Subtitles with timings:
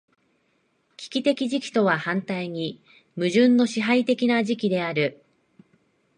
[0.97, 2.81] 危機的時期とは反対に
[3.15, 5.23] 矛盾の支配的な時期である。